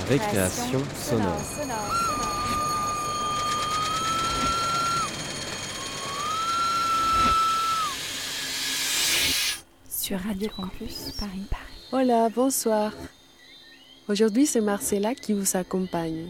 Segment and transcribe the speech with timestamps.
[0.00, 1.40] Récréation sonore.
[9.88, 11.46] Sur Radio Campus Paris.
[11.92, 12.92] Hola, bonsoir.
[14.08, 16.26] Aujourd'hui, c'est Marcella qui vous accompagne.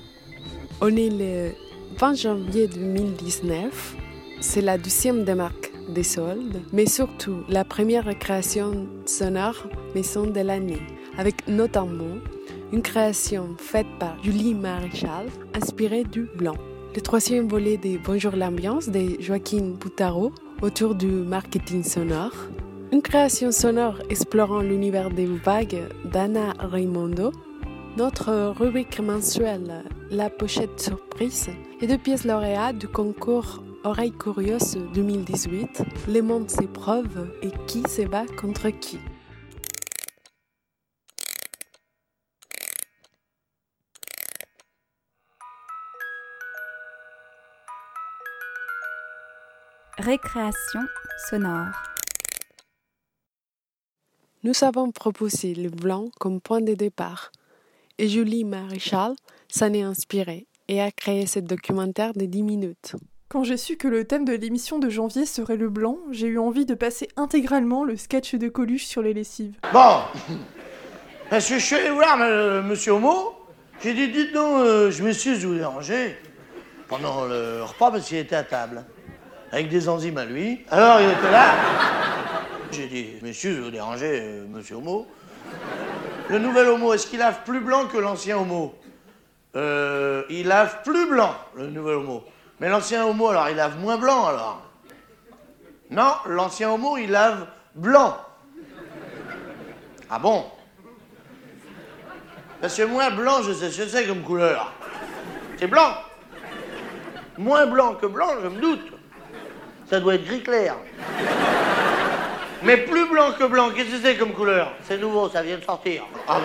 [0.82, 1.52] On est le
[1.98, 3.96] 20 janvier 2019.
[4.42, 10.82] C'est la deuxième démarque des soldes, mais surtout la première création sonore maison de l'année,
[11.16, 12.18] avec notamment
[12.74, 16.56] une création faite par Julie Maréchal, inspirée du blanc.
[16.96, 22.34] Le troisième volet de Bonjour l'ambiance de Joaquin Boutaro autour du marketing sonore.
[22.90, 27.30] Une création sonore explorant l'univers des vagues d'Anna Raimondo.
[27.96, 31.50] Notre rubrique mensuelle La pochette surprise
[31.80, 38.02] et deux pièces lauréats du concours Oreille curieuse 2018, Les mondes s'éprouvent et qui se
[38.02, 38.98] bat contre qui?
[49.98, 50.80] Récréation
[51.28, 51.70] sonore.
[54.42, 57.30] Nous avons proposé le blanc comme point de départ
[57.98, 59.14] et Julie Maréchal
[59.48, 62.96] s'en est inspirée et a créé ce documentaire de 10 minutes.
[63.28, 66.40] Quand j'ai su que le thème de l'émission de janvier serait le blanc, j'ai eu
[66.40, 69.54] envie de passer intégralement le sketch de Coluche sur les lessives.
[69.72, 70.00] Bon,
[71.30, 73.32] parce que je suis allé voir euh, monsieur Homo,
[73.80, 76.16] j'ai dit, dites donc, euh, je de vous déranger
[76.88, 78.84] pendant le repas parce qu'il était à table,
[79.54, 80.64] avec des enzymes à lui.
[80.68, 81.52] Alors il était là,
[82.72, 85.06] j'ai dit, de vous déranger, euh, monsieur Homo.
[86.28, 88.74] Le nouvel Homo, est-ce qu'il lave plus blanc que l'ancien Homo?
[89.54, 92.24] Euh, Il lave plus blanc, le nouvel Homo.
[92.58, 94.62] Mais l'ancien homo, alors, il lave moins blanc, alors?
[95.90, 98.16] Non, l'ancien homo, il lave blanc.
[100.10, 100.46] Ah bon?
[102.60, 104.72] Parce que moins blanc, je sais ce que c'est comme couleur.
[105.58, 105.92] C'est blanc.
[107.38, 108.93] Moins blanc que blanc, je me doute.
[109.86, 110.76] Ça doit être gris clair.
[112.62, 114.72] Mais plus blanc que blanc, qu'est-ce que c'est comme couleur?
[114.84, 116.04] C'est nouveau, ça vient de sortir.
[116.26, 116.40] Ah.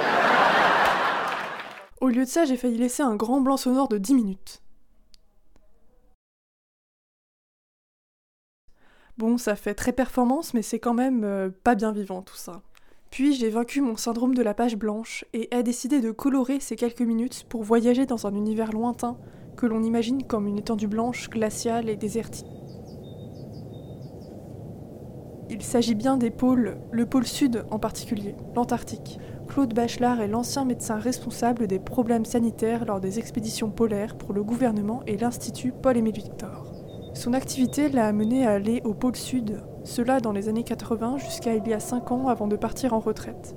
[2.02, 4.62] Au lieu de ça, j'ai failli laisser un grand blanc sonore de 10 minutes.
[9.18, 12.62] Bon, ça fait très performance, mais c'est quand même euh, pas bien vivant tout ça.
[13.12, 16.76] Puis j'ai vaincu mon syndrome de la page blanche et ai décidé de colorer ces
[16.76, 19.18] quelques minutes pour voyager dans un univers lointain
[19.58, 22.46] que l'on imagine comme une étendue blanche, glaciale et désertique.
[25.52, 29.20] Il s'agit bien des pôles, le pôle sud en particulier, l'Antarctique.
[29.48, 34.44] Claude Bachelard est l'ancien médecin responsable des problèmes sanitaires lors des expéditions polaires pour le
[34.44, 36.72] gouvernement et l'Institut Paul-Émile Victor.
[37.16, 41.56] Son activité l'a amené à aller au pôle sud, cela dans les années 80 jusqu'à
[41.56, 43.56] il y a 5 ans avant de partir en retraite.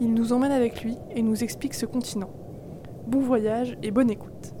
[0.00, 2.30] Il nous emmène avec lui et nous explique ce continent.
[3.08, 4.54] Bon voyage et bonne écoute.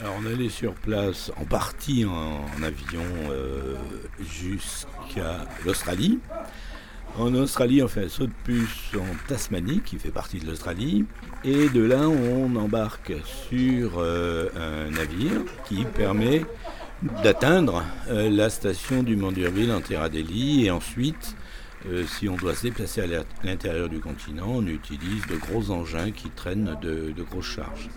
[0.00, 3.76] Alors on allait sur place en partie en, avion euh,
[4.18, 6.18] jusqu'à l'Australie.
[7.16, 11.04] En Australie, on fait un saut de puce en Tasmanie, qui fait partie de l'Australie.
[11.44, 13.12] Et de là, on embarque
[13.48, 16.44] sur euh, un navire qui permet
[17.22, 20.64] d'atteindre euh, la station du Mont d'Urville en Terra Delhi.
[20.64, 21.36] Et ensuite,
[22.08, 23.06] si on doit se déplacer à
[23.44, 27.88] l'intérieur du continent, on utilise de gros engins qui traînent de grosses charges.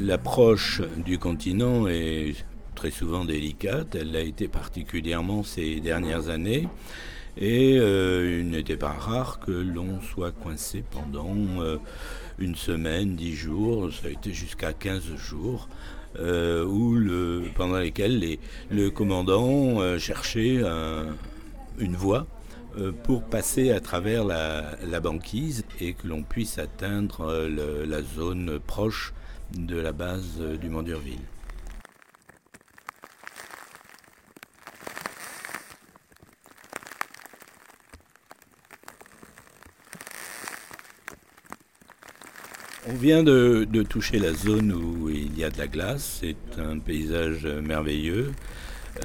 [0.00, 2.44] L'approche du continent est
[2.76, 3.96] très souvent délicate.
[3.96, 6.68] Elle l'a été particulièrement ces dernières années.
[7.36, 11.78] Et euh, il n'était pas rare que l'on soit coincé pendant euh,
[12.38, 15.68] une semaine, dix jours, ça a été jusqu'à 15 jours,
[16.18, 18.38] euh, pendant lesquels
[18.70, 20.62] le commandant cherchait
[21.78, 22.26] une voie
[23.02, 27.48] pour passer à travers la, banquise et que l'on puisse atteindre
[27.86, 29.12] la zone proche
[29.56, 31.20] de la base du Mont d'Urville.
[42.90, 46.20] On vient de, toucher la zone où il y a de la glace.
[46.20, 48.32] C'est un paysage merveilleux.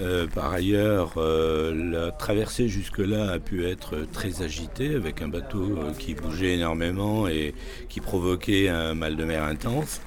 [0.01, 5.77] Euh, par ailleurs, euh, la traversée jusque-là a pu être très agitée avec un bateau
[5.77, 7.53] euh, qui bougeait énormément et
[7.89, 10.01] qui provoquait un mal de mer intense.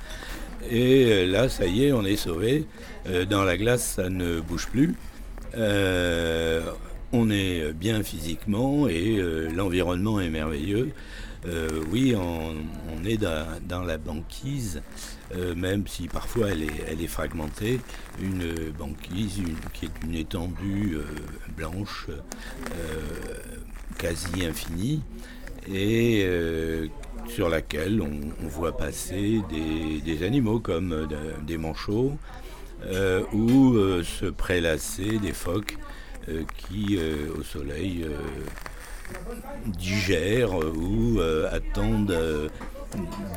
[0.70, 2.66] Et là, ça y est, on est sauvé.
[3.30, 4.94] dans la glace, ça ne bouge plus.
[7.12, 9.20] on est bien physiquement et
[9.54, 10.92] l'environnement est merveilleux.
[11.48, 14.82] Euh, oui, on, est dans, la banquise,
[15.34, 16.62] euh, même si parfois elle
[17.02, 17.80] est, fragmentée,
[18.20, 19.42] une banquise
[19.72, 21.04] qui est une étendue euh,
[21.56, 22.08] blanche,
[23.98, 25.02] quasi infinie,
[25.72, 26.26] et
[27.28, 29.40] sur laquelle on, voit passer
[30.04, 31.08] des, animaux comme
[31.46, 32.16] des manchots
[33.32, 35.76] ou se prélasser des phoques
[36.56, 36.98] qui,
[37.38, 38.06] au soleil,
[39.66, 42.48] digèrent ou euh, attendent euh,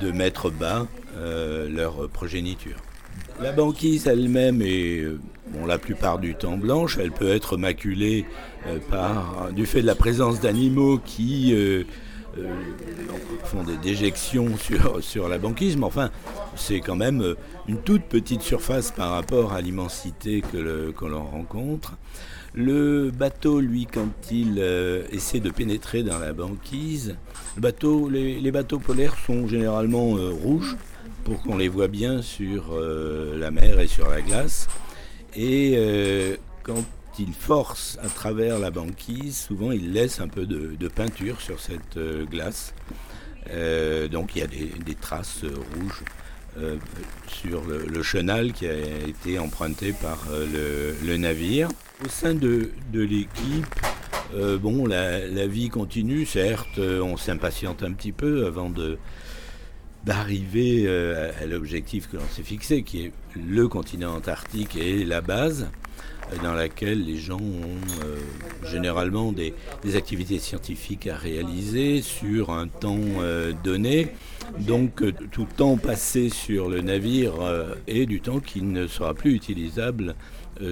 [0.01, 0.87] de mettre bas
[1.17, 2.77] euh, leur progéniture.
[3.41, 5.03] La banquise elle-même est
[5.47, 8.25] bon, la plupart du temps blanche, elle peut être maculée
[8.89, 11.55] par, du fait de la présence d'animaux qui
[13.45, 14.49] font des déjections
[15.01, 16.11] sur, la banquise, mais enfin
[16.55, 17.35] c'est quand même
[17.67, 21.95] une toute petite surface par rapport à l'immensité que l'on rencontre.
[22.55, 27.15] Le bateau, lui, quand il euh, essaie de pénétrer dans la banquise,
[28.11, 30.75] les, bateaux polaires sont généralement euh, rouges
[31.25, 34.67] pour qu'on les voit bien sur euh, la mer et sur la glace.
[35.35, 35.77] Et
[36.63, 36.83] quand
[37.33, 41.99] force à travers la banquise, souvent il laisse un peu de, peinture sur cette
[42.29, 42.73] glace.
[44.11, 46.03] donc il y a des traces rouges
[46.57, 46.77] euh,
[47.27, 48.73] sur le, chenal qui a
[49.07, 51.69] été emprunté par euh, le, navire.
[52.03, 53.65] Au sein de, l'équipe,
[54.35, 58.71] euh, bon, la, vie continue, certes, on s'impatiente un petit peu avant
[60.05, 65.67] d'arriver à l'objectif que l'on s'est fixé, qui est le continent antarctique et la base
[66.43, 68.17] dans laquelle les gens ont euh,
[68.65, 69.53] généralement des,
[69.95, 74.09] activités scientifiques à réaliser sur un temps euh, donné.
[74.59, 77.33] Donc euh, tout temps passé sur le navire
[77.87, 80.15] est du temps qui ne sera plus utilisable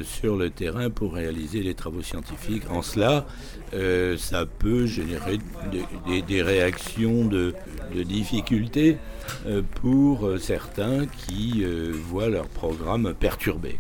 [0.04, 2.70] sur le terrain pour réaliser les travaux scientifiques.
[2.70, 3.26] En cela,
[4.18, 5.38] ça peut générer
[6.28, 7.54] des, réactions de,
[7.96, 8.98] de difficultés
[9.76, 11.64] pour certains qui
[12.10, 13.80] voient leur programme perturbé.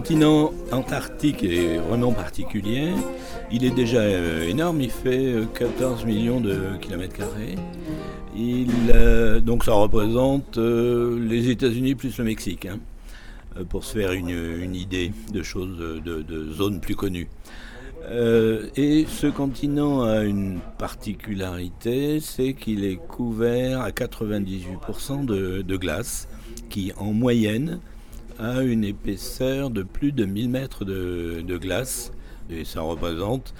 [0.00, 2.88] Continent antarctique est vraiment particulier.
[3.52, 7.56] Il est déjà euh, énorme, il fait 14 euh, millions de kilomètres carrés.
[8.94, 12.78] Euh, donc ça représente les États-Unis plus le Mexique, hein,
[13.68, 17.28] pour se faire une, idée de choses, de, zones plus connues.
[18.10, 26.26] et ce continent a une particularité, c'est qu'il est couvert à 98% de, de glace,
[26.70, 27.80] qui en moyenne
[28.40, 32.12] a une épaisseur de plus de 1000 mètres de, glace
[32.48, 33.54] et ça représente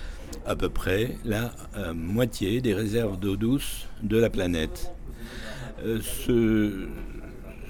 [0.47, 4.93] à peu près la euh, moitié des réserves d'eau douce de la planète.
[5.85, 6.87] ce,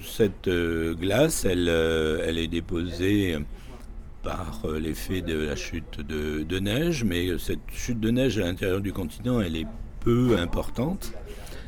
[0.03, 3.37] cette glace, elle, est déposée
[4.23, 8.93] par l'effet de la chute de, neige, mais cette chute de neige à l'intérieur du
[8.93, 9.67] continent, elle est
[9.99, 11.13] peu importante.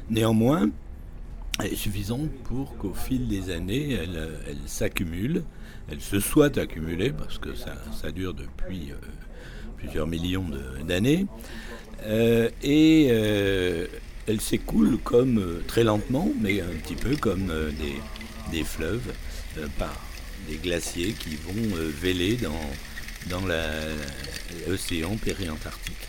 [0.09, 0.69] Néanmoins,
[1.61, 5.43] est suffisante pour qu'au fil des années, elle, elle s'accumule,
[5.91, 8.95] elle se soit accumulée, parce que ça, dure depuis euh,
[9.77, 10.45] plusieurs millions
[10.87, 11.27] d'années,
[12.05, 13.87] euh, et euh,
[14.27, 19.13] elle s'écoule comme très lentement, mais un petit peu comme des, des, fleuves
[19.77, 19.93] par
[20.49, 22.59] des glaciers qui vont véler dans,
[23.29, 23.45] dans
[24.67, 26.07] l'océan périantarctique.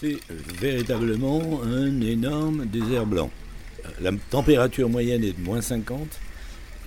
[0.00, 0.18] c'est
[0.70, 3.30] véritablement un énorme désert blanc.
[4.00, 6.06] La température moyenne est de moins 50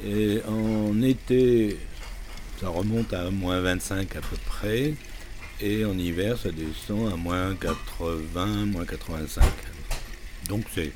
[0.06, 1.78] et en été
[2.60, 4.94] ça remonte à moins 25 à peu près
[5.60, 9.44] et en hiver ça descend à moins 80, moins 85.
[10.48, 10.92] Donc c'est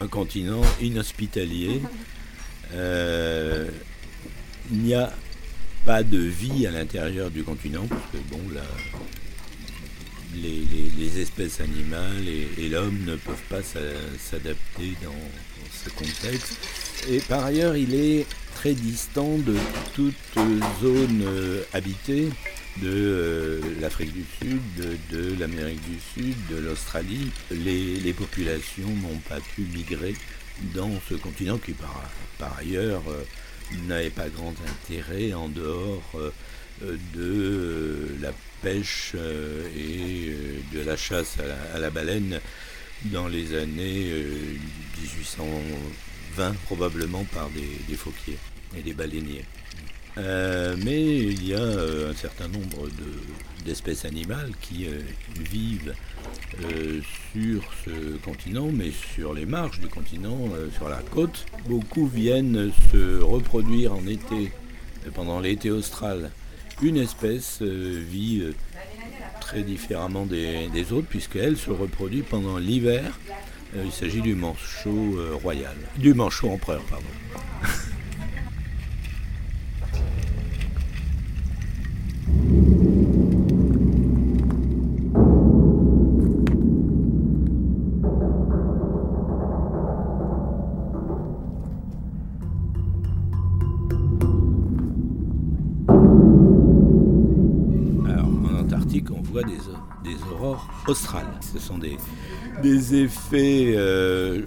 [0.00, 1.82] un continent inhospitalier.
[2.72, 3.68] Euh,
[4.70, 5.12] il n'y a
[5.84, 8.62] pas de vie à l'intérieur du continent parce que bon la,
[10.36, 10.66] les,
[11.06, 15.14] espèces animales et, l'homme ne peuvent pas s'adapter dans,
[15.72, 16.56] ce contexte.
[17.08, 19.56] Et par ailleurs, il est très distant de
[19.94, 20.14] toute
[20.82, 22.28] zone euh, habitée
[22.82, 24.60] de euh, l'Afrique du Sud,
[25.10, 27.30] de, l'Amérique du Sud, de l'Australie.
[27.50, 30.14] Les, populations n'ont pas pu migrer
[30.74, 33.24] dans ce continent qui par, ailleurs euh,
[33.88, 36.02] n'avait pas grand intérêt en dehors
[36.82, 38.32] de la
[38.62, 41.36] pêche euh, et euh, de la chasse
[41.74, 42.40] à la, baleine
[43.06, 44.12] dans les années
[45.00, 48.38] 1820 euh, probablement par des, fauquiers
[48.76, 49.44] et des baleiniers.
[50.16, 52.88] mais il y a un certain nombre
[53.64, 54.86] d'espèces animales qui
[55.50, 55.94] vivent
[57.32, 61.46] sur ce continent, mais sur les marges du continent, sur la côte.
[61.66, 64.52] Beaucoup viennent se reproduire en été,
[65.14, 66.30] pendant l'été austral,
[66.82, 68.54] une espèce euh, vit euh,
[69.40, 73.18] très différemment des, autres puisqu'elle se reproduit pendant l'hiver.
[73.76, 77.06] Euh, il s'agit du manchot royal, du manchot empereur, pardon.
[100.94, 104.42] Ce sont des, effets euh,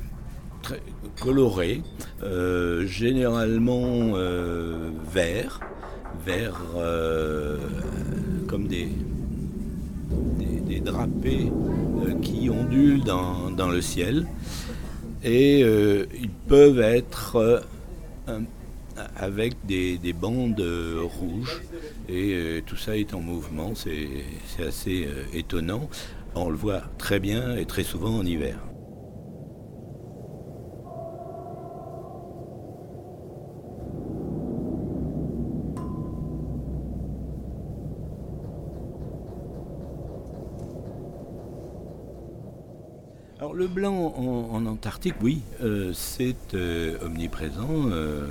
[0.62, 0.82] très
[1.22, 1.82] colorés,
[2.22, 5.62] euh, généralement euh, verts,
[6.26, 6.62] verts
[8.48, 8.90] comme des,
[10.84, 11.50] drapés
[12.22, 14.28] qui ondulent dans, le ciel.
[15.24, 17.64] Et ils peuvent être
[19.16, 20.62] avec des, bandes
[21.20, 21.62] rouges
[22.10, 25.90] et tout ça est en mouvement, c'est assez étonnant.
[26.36, 28.58] On le voit très bien et très souvent en hiver.
[43.40, 47.90] Alors le blanc en, Antarctique, oui, euh, c'est euh, omniprésent.
[47.92, 48.28] Euh,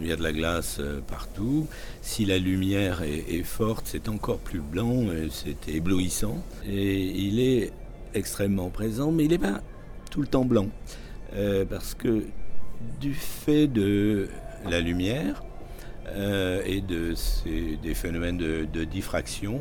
[0.00, 1.66] il y a de la glace euh, partout.
[2.02, 6.42] Si la lumière est, forte, c'est encore plus blanc, c'est éblouissant.
[6.66, 7.72] Et il est
[8.14, 9.60] extrêmement présent, mais il n'est pas
[10.10, 10.68] tout le temps blanc.
[11.34, 12.24] Euh, parce que
[13.00, 14.28] du fait de
[14.68, 15.44] la lumière
[16.08, 19.60] euh, et de ces, des phénomènes de, diffraction,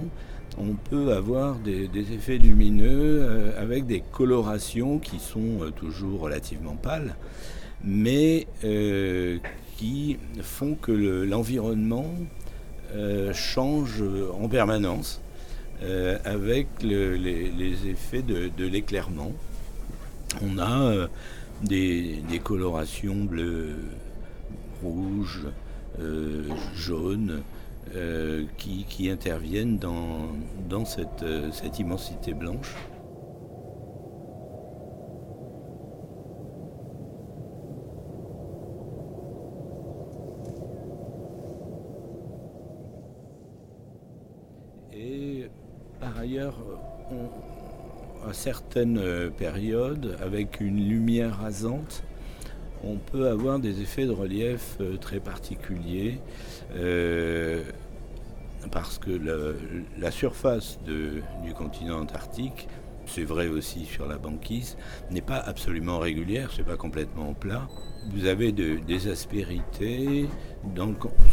[0.58, 7.16] on peut avoir des, effets lumineux avec des colorations qui sont toujours relativement pâles,
[7.84, 8.48] mais
[9.80, 12.14] qui font que l'environnement
[12.94, 14.04] euh, change
[14.38, 15.22] en permanence
[15.84, 19.32] euh, avec les, effets de, l'éclairement.
[20.42, 21.08] On a euh,
[21.64, 23.78] des, colorations bleu,
[24.84, 25.48] rouges,
[26.76, 27.42] jaunes,
[28.58, 32.76] qui, interviennent dans, cette immensité blanche.
[46.02, 46.58] D'ailleurs,
[48.28, 52.04] à certaines périodes, avec une lumière rasante,
[52.84, 56.20] on peut avoir des effets de relief euh, très particuliers
[56.76, 57.64] euh,
[58.72, 59.12] parce que
[59.98, 62.68] la surface du continent antarctique,
[63.10, 64.78] c'est vrai aussi sur la banquise,
[65.12, 67.68] n'est pas absolument régulière, c'est pas complètement plat.
[68.14, 70.26] Vous avez des aspérités.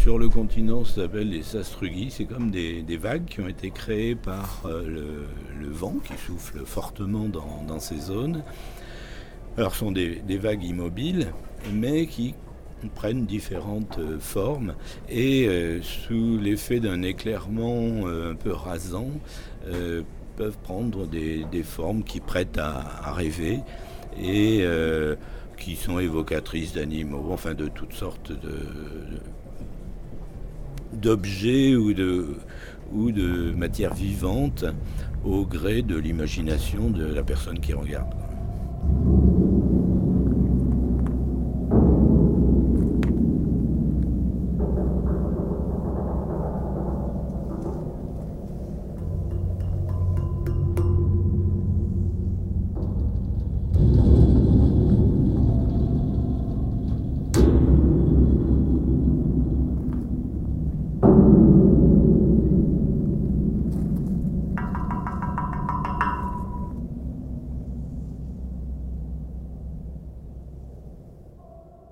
[0.01, 2.11] sur le continent, ça s'appelle les sastrugis.
[2.11, 5.27] C'est comme des, vagues qui ont été créées par euh,
[5.61, 8.43] le, vent qui souffle fortement dans, ces zones.
[9.57, 11.29] Alors, ce sont des, vagues immobiles,
[11.73, 12.35] mais qui
[12.95, 14.75] prennent différentes euh, formes
[15.09, 19.09] et euh, sous l'effet d'un éclairement un peu rasant
[20.37, 23.61] peuvent prendre des, formes qui prêtent à, rêver
[24.21, 24.65] et
[25.57, 28.33] qui sont évocatrices d'animaux, enfin de toutes sortes
[30.93, 32.37] d'objets ou de,
[32.93, 34.65] ou de matières vivantes
[35.25, 38.26] au gré de l'imagination de la personne qui regarde.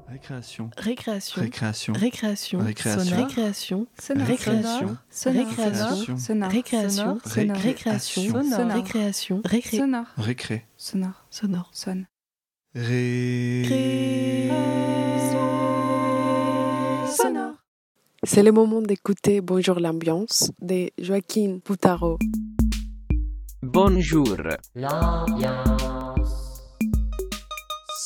[0.08, 0.70] Récréation.
[0.76, 1.42] Récréation.
[1.42, 1.92] Récréation.
[1.92, 2.58] Récréation.
[2.60, 3.08] Récréation.
[3.16, 3.86] Récréation.
[4.16, 4.98] Récréation.
[5.32, 6.18] Récréation.
[6.48, 7.18] Récréation.
[7.24, 8.68] Récréation.
[8.68, 9.42] Récréation.
[9.44, 9.76] Récré.
[9.78, 10.06] Sonore.
[10.16, 10.64] Récré.
[10.76, 11.26] Sonore.
[11.30, 11.70] Sonore.
[11.72, 12.06] Sonne.
[12.74, 14.50] Ré.
[17.16, 17.54] Sonore.
[18.22, 22.18] C'est le moment d'écouter Bonjour l'ambiance de Joaquin Poutaro.
[23.62, 24.36] Bonjour.
[24.74, 25.73] L'ambiance.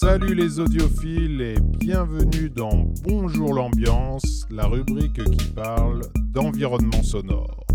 [0.00, 7.66] Salut les audiophiles et bienvenue dans Bonjour l'ambiance, la rubrique qui parle d'environnement sonore.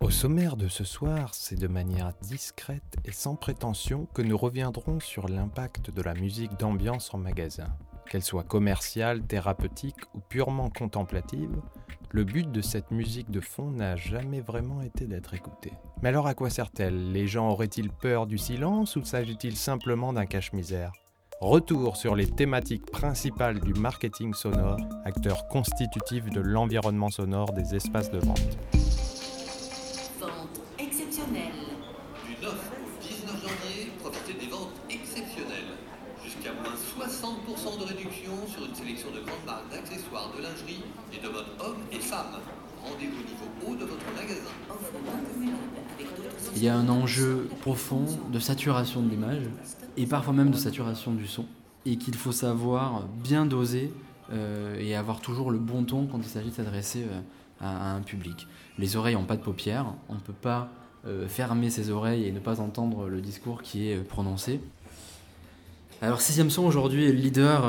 [0.00, 4.98] Au sommaire de ce soir, c'est de manière discrète et sans prétention que nous reviendrons
[4.98, 7.68] sur l'impact de la musique d'ambiance en magasin.
[8.10, 11.54] Qu'elle soit commerciale, thérapeutique ou purement contemplative,
[12.12, 15.72] le but de cette musique de fond n'a jamais vraiment été d'être écoutée.
[16.02, 17.12] Mais alors à quoi sert-elle?
[17.12, 20.92] Les gens auraient-ils peur du silence ou s'agit-il simplement d'un cache-misère?
[21.40, 28.10] Retour sur les thématiques principales du marketing sonore, acteur constitutif de l'environnement sonore des espaces
[28.10, 28.79] de vente.
[46.60, 49.44] Il y a un enjeu profond de saturation de l'image
[49.96, 51.46] et parfois même de saturation du son
[51.86, 53.90] et qu'il faut savoir bien doser
[54.30, 57.20] euh, et avoir toujours le bon ton quand il s'agit de s'adresser euh,
[57.62, 58.46] à, un public.
[58.76, 60.68] Les oreilles n'ont pas de paupières, on ne peut pas
[61.06, 64.60] euh, fermer ses oreilles et ne pas entendre le discours qui est prononcé.
[66.02, 67.64] Alors Sixième Son aujourd'hui est le leader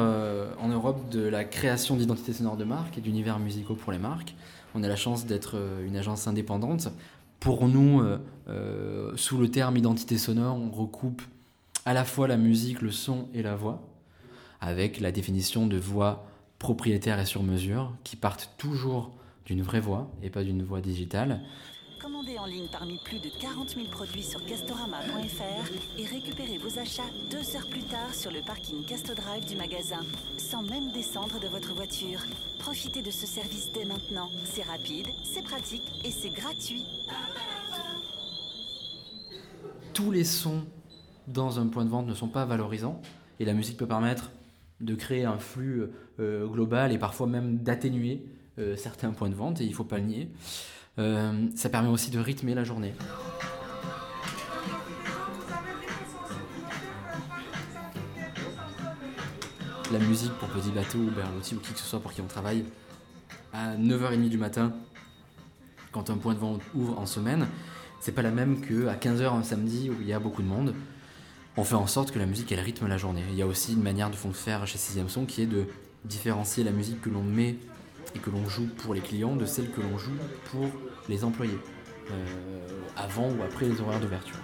[0.59, 4.35] en Europe de la création d'identité sonore de marque et d'univers musicaux pour les marques.
[4.75, 6.89] On a la chance d'être une agence indépendante
[7.41, 11.23] pour nous, euh, euh, sous le terme identité sonore, on recoupe
[11.85, 13.81] à la fois la musique, le son et la voix,
[14.61, 16.27] avec la définition de voix
[16.59, 19.11] propriétaire et sur mesure, qui partent toujours
[19.47, 21.41] d'une vraie voix et pas d'une voix digitale.
[22.01, 27.09] Commandez en ligne parmi plus de 40 000 produits sur castorama.fr et récupérez vos achats
[27.29, 29.99] deux heures plus tard sur le parking Castodrive du magasin,
[30.39, 32.19] sans même descendre de votre voiture.
[32.57, 34.29] Profitez de ce service dès maintenant.
[34.45, 36.85] C'est rapide, c'est pratique et c'est gratuit.
[39.93, 40.65] Tous les sons
[41.27, 42.99] dans un point de vente ne sont pas valorisants
[43.39, 44.31] et la musique peut permettre
[44.79, 45.83] de créer un flux
[46.19, 48.25] euh, global et parfois même d'atténuer
[48.57, 50.31] euh, certains points de vente et il ne faut pas le nier.
[50.99, 52.93] Euh, ça permet aussi de rythmer la journée.
[59.91, 62.27] La musique pour Petit Bateau ou Berlotti ou qui que ce soit pour qui on
[62.27, 62.65] travaille
[63.53, 64.73] à 9h30 du matin,
[65.91, 67.47] quand un point de vente ouvre en semaine,
[67.99, 70.73] c'est pas la même qu'à 15h un samedi où il y a beaucoup de monde.
[71.57, 73.23] on fait en sorte que la musique elle rythme la journée.
[73.29, 75.67] Il y a aussi une manière de faire chez Sixième Son qui est de
[76.05, 77.57] différencier la musique que l'on met
[78.15, 80.17] et que l'on joue pour les clients de celle que l'on joue
[80.51, 80.67] pour
[81.09, 81.59] les employés,
[82.09, 82.13] euh,
[82.95, 84.37] avant ou après les horaires d'ouverture.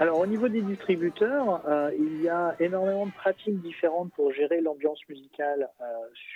[0.00, 4.60] Alors au niveau des distributeurs, euh, il y a énormément de pratiques différentes pour gérer
[4.60, 5.84] l'ambiance musicale euh,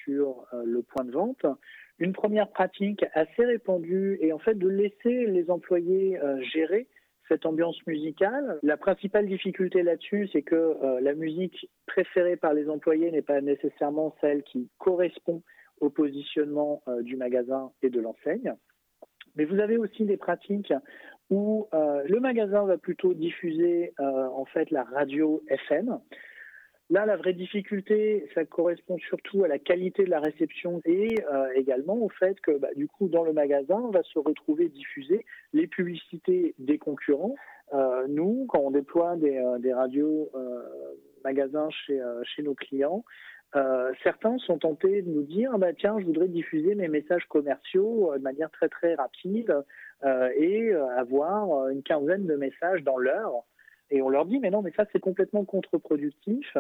[0.05, 1.47] sur le point de vente.
[1.99, 6.19] Une première pratique assez répandue est en fait de laisser les employés
[6.53, 6.89] gérer
[7.29, 8.59] cette ambiance musicale.
[8.63, 14.17] La principale difficulté là-dessus, c'est que la musique préférée par les employés n'est pas nécessairement
[14.21, 15.43] celle qui correspond
[15.81, 18.55] au positionnement du magasin et de l'enseigne.
[19.37, 20.73] Mais vous avez aussi des pratiques
[21.31, 25.99] où euh, le magasin va plutôt diffuser euh, en fait la radio FM.
[26.91, 31.49] Là, la vraie difficulté, ça correspond surtout à la qualité de la réception et euh,
[31.55, 35.25] également au fait que, bah, du coup, dans le magasin, on va se retrouver diffuser
[35.53, 37.35] les publicités des concurrents.
[38.09, 40.31] nous, quand on déploie des, des radios
[41.25, 43.05] magasins chez, nos clients,
[43.55, 48.11] euh, certains sont tentés de nous dire bah tiens je voudrais diffuser mes messages commerciaux
[48.11, 49.55] euh, de manière très très rapide
[50.05, 53.45] euh, et avoir une quinzaine de messages dans l'heure
[53.91, 56.57] et on leur dit mais non mais ça c'est complètement contre-productif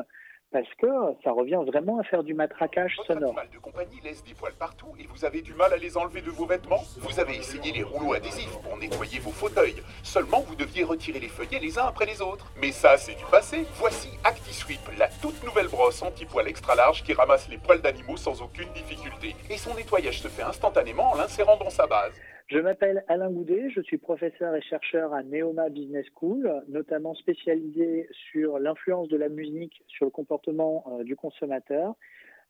[0.51, 0.87] parce que
[1.25, 3.31] ça revient vraiment à faire du matraquage Votre sonore.
[3.31, 6.21] animal de compagnie laisse des poils partout et vous avez du mal à les enlever
[6.21, 9.83] de vos vêtements Vous avez essayé les rouleaux adhésifs pour nettoyer vos fauteuils.
[10.03, 12.53] Seulement, vous deviez retirer les feuillets les uns après les autres.
[12.61, 13.65] Mais ça, c'est du passé.
[13.77, 18.43] Voici ActiSweep, la toute nouvelle brosse anti-poil extra large qui ramasse les poils d'animaux sans
[18.43, 19.35] aucune difficulté.
[19.49, 22.13] Et son nettoyage se fait instantanément en l'insérant dans sa base.
[22.53, 28.07] Je m'appelle Alain Goudet, je suis professeur et chercheur à Neoma Business School, notamment spécialisé
[28.31, 31.95] sur l'influence de la musique sur le comportement euh, du consommateur.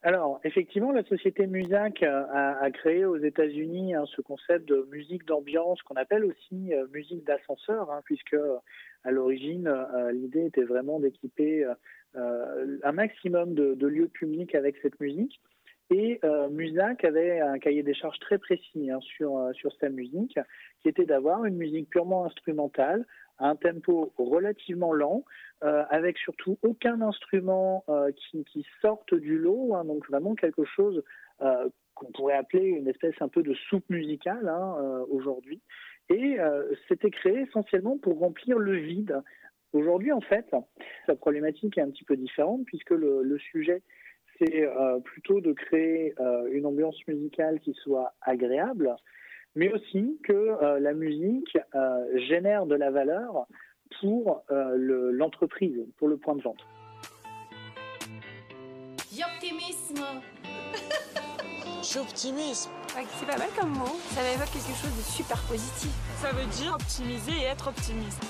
[0.03, 5.81] Alors, effectivement, la société Musac a, créé aux États-Unis hein, ce concept de musique d'ambiance
[5.83, 8.37] qu'on appelle aussi euh, musique d'ascenseur, hein, puisque
[9.05, 11.65] à l'origine, euh, l'idée était vraiment d'équiper
[12.15, 15.41] un maximum de lieux publics avec cette musique.
[15.93, 19.91] Et euh, Musac avait un cahier des charges très précis hein, sur, euh, sur sa
[19.91, 20.39] musique,
[20.81, 23.05] qui était d'avoir une musique purement instrumentale,
[23.37, 25.25] à un tempo relativement lent,
[25.65, 31.03] euh, avec surtout aucun instrument euh, qui, sorte du lot, hein, donc vraiment quelque chose
[31.95, 35.61] qu'on pourrait appeler une espèce un peu de soupe musicale hein, aujourd'hui.
[36.09, 36.37] Et
[36.89, 39.21] c'était créé essentiellement pour remplir le vide.
[39.73, 40.47] Aujourd'hui, en fait,
[41.07, 43.83] sa problématique est un petit peu différente puisque le, le sujet
[44.43, 48.95] c'est euh, plutôt de créer euh, une ambiance musicale qui soit agréable,
[49.55, 51.57] mais aussi que euh, la musique
[52.29, 53.47] génère de la valeur
[54.01, 56.65] pour l'entreprise, pour le point de vente.
[59.15, 60.05] J'optimisme
[61.83, 65.91] J'optimisme C'est pas mal comme mot, ça m'évoque quelque chose de super positif.
[66.17, 68.23] Ça veut dire optimiser et être optimiste.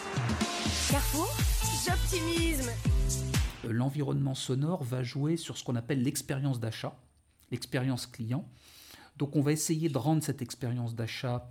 [0.91, 1.29] Carrefour
[1.87, 2.92] J'optimisme
[3.65, 6.97] l'environnement sonore va jouer sur ce qu'on appelle l'expérience d'achat,
[7.51, 8.49] l'expérience client.
[9.17, 11.51] Donc on va essayer de rendre cette expérience d'achat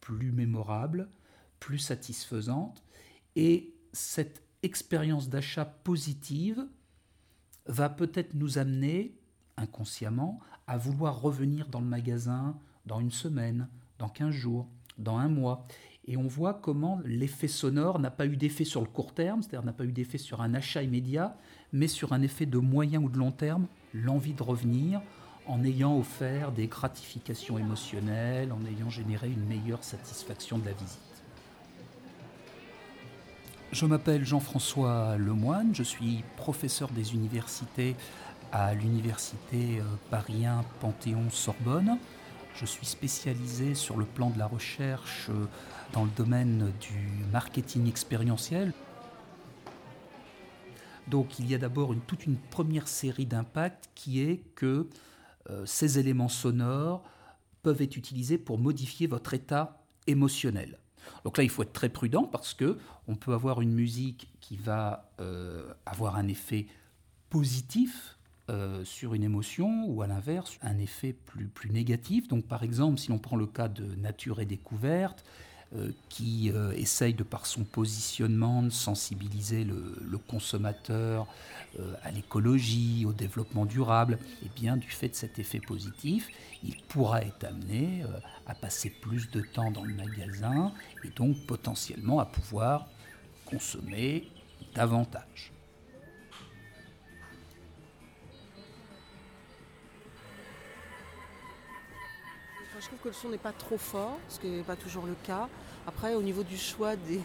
[0.00, 1.08] plus mémorable,
[1.60, 2.82] plus satisfaisante,
[3.36, 6.66] et cette expérience d'achat positive
[7.66, 9.18] va peut-être nous amener
[9.56, 13.68] inconsciemment à vouloir revenir dans le magasin dans une semaine,
[13.98, 14.68] dans 15 jours,
[14.98, 15.66] dans un mois
[16.06, 19.64] et on voit comment l'effet sonore n'a pas eu d'effet sur le court terme, c'est-à-dire
[19.64, 21.36] n'a pas eu d'effet sur un achat immédiat,
[21.72, 25.00] mais sur un effet de moyen ou de long terme, l'envie de revenir,
[25.46, 31.00] en ayant offert des gratifications émotionnelles, en ayant généré une meilleure satisfaction de la visite.
[33.72, 37.96] Je m'appelle Jean-François Lemoine, je suis professeur des universités
[38.52, 40.44] à l'université euh, Paris
[40.80, 41.98] Panthéon-Sorbonne.
[42.54, 45.46] Je suis spécialisé sur le plan de la recherche euh,
[45.92, 48.72] dans le domaine du marketing expérientiel.
[51.08, 54.88] Donc il y a d'abord toute une première série d'impacts qui est que
[55.50, 57.02] euh, ces éléments sonores
[57.62, 60.78] peuvent être utilisés pour modifier votre état émotionnel.
[61.24, 64.56] Donc là, il faut être très prudent parce que on peut avoir une musique qui
[64.56, 66.66] va euh, avoir un effet
[67.30, 68.13] positif
[68.50, 72.28] euh, sur une émotion ou à l'inverse un effet plus, plus négatif.
[72.28, 75.24] Donc par exemple, si l'on prend le cas de Nature et découverte,
[75.74, 81.26] euh, qui euh, essaye de par son positionnement de sensibiliser le, consommateur
[82.02, 86.28] à l'écologie, au développement durable, et bien du fait de cet effet positif,
[86.62, 88.04] il pourra être amené
[88.46, 92.86] à passer plus de temps dans le magasin et donc potentiellement à pouvoir
[93.46, 94.28] consommer
[94.74, 95.53] davantage.
[102.84, 105.14] Je trouve que le son n'est pas trop fort, ce qui n'est pas toujours le
[105.24, 105.48] cas.
[105.86, 107.18] Après, au niveau du choix des.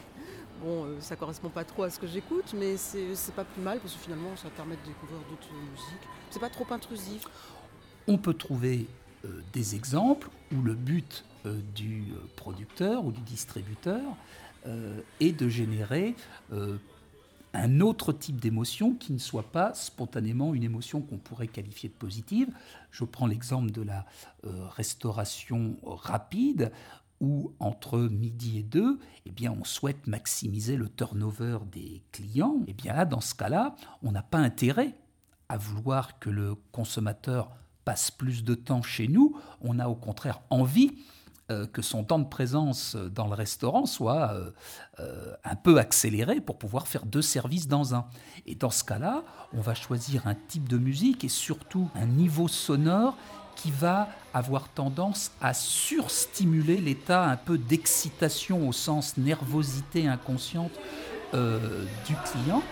[0.64, 3.80] Bon, euh, ça correspond pas trop à ce que j'écoute, mais c'est pas plus mal
[3.80, 6.08] parce que finalement, ça permet de découvrir d'autres musiques.
[6.30, 7.26] C'est pas trop intrusif.
[8.08, 8.88] On peut trouver
[9.26, 12.06] euh, des exemples où le but euh, du
[12.38, 14.02] producteur ou du distributeur
[15.22, 16.14] est de générer
[17.54, 21.94] un autre type d'émotion qui ne soit pas spontanément une émotion qu'on pourrait qualifier de
[21.94, 22.50] positive.
[22.92, 24.06] Je prends l'exemple de la
[24.46, 26.72] euh, restauration rapide
[27.22, 32.62] où entre midi et deux, eh bien, on souhaite maximiser le turnover des clients.
[32.68, 34.96] Eh bien là, dans ce cas-là, on n'a pas intérêt
[35.50, 37.52] à vouloir que le consommateur
[37.84, 39.38] passe plus de temps chez nous.
[39.62, 41.04] On a au contraire envie
[41.52, 44.52] euh, que son temps de présence dans le restaurant soit euh,
[45.00, 48.06] euh, un peu accéléré pour pouvoir faire deux services dans un.
[48.46, 52.48] Et dans ce cas-là, on va choisir un type de musique et surtout un niveau
[52.48, 53.16] sonore
[53.56, 60.72] qui va avoir tendance à surstimuler l'état un peu d'excitation au sens nervosité inconsciente
[61.34, 62.64] du client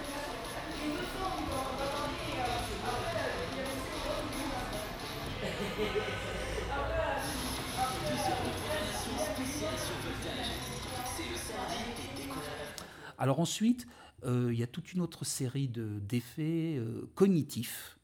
[13.18, 13.88] Alors ensuite,
[14.26, 17.98] euh, il y a toute une autre série d'effets euh, cognitifs.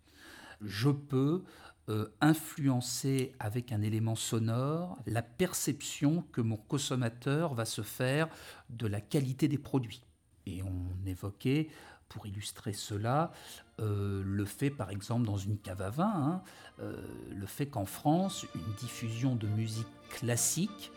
[0.61, 1.43] Je peux
[1.89, 8.27] euh, influencer avec un élément sonore la perception que mon consommateur va se faire
[8.69, 10.03] de la qualité des produits.
[10.45, 11.69] Et on évoquait,
[12.09, 13.31] pour illustrer cela,
[13.79, 16.43] le fait, par exemple, dans une cave à vin,
[16.79, 16.93] hein,
[17.31, 20.91] le fait qu'en France, une diffusion de musique classique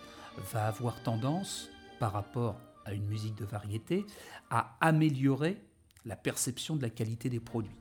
[0.52, 4.06] va avoir tendance, par rapport à une musique de variété,
[4.48, 5.60] à améliorer
[6.06, 7.74] la perception de la qualité des produits.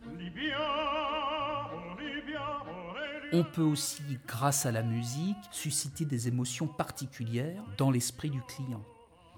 [3.31, 8.83] On peut aussi, grâce à la musique, susciter des émotions particulières dans l'esprit du client.